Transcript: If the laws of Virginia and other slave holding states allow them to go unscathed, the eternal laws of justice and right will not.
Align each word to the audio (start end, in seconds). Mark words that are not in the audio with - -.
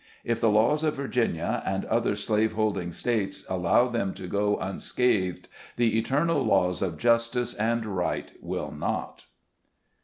If 0.23 0.41
the 0.41 0.49
laws 0.49 0.83
of 0.83 0.95
Virginia 0.95 1.61
and 1.63 1.85
other 1.85 2.15
slave 2.15 2.53
holding 2.53 2.91
states 2.91 3.45
allow 3.47 3.87
them 3.87 4.15
to 4.15 4.25
go 4.25 4.57
unscathed, 4.57 5.47
the 5.75 5.95
eternal 5.95 6.43
laws 6.43 6.81
of 6.81 6.97
justice 6.97 7.53
and 7.53 7.85
right 7.85 8.31
will 8.41 8.71
not. 8.71 9.25